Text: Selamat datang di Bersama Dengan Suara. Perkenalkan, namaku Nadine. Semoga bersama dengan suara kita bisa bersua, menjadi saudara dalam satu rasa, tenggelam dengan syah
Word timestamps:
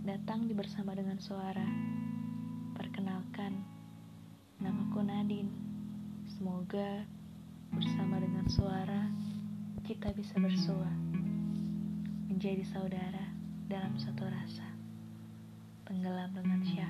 Selamat 0.00 0.16
datang 0.16 0.48
di 0.48 0.56
Bersama 0.56 0.96
Dengan 0.96 1.20
Suara. 1.20 1.68
Perkenalkan, 2.72 3.52
namaku 4.56 5.04
Nadine. 5.04 5.52
Semoga 6.24 7.04
bersama 7.68 8.16
dengan 8.16 8.48
suara 8.48 9.12
kita 9.84 10.08
bisa 10.16 10.40
bersua, 10.40 10.88
menjadi 12.32 12.64
saudara 12.72 13.28
dalam 13.68 13.92
satu 14.00 14.24
rasa, 14.24 14.72
tenggelam 15.84 16.32
dengan 16.32 16.64
syah 16.64 16.89